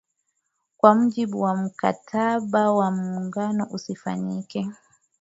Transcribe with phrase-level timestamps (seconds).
[0.77, 4.67] kwa mujibu wa Mkataba wa Muungano usifanyike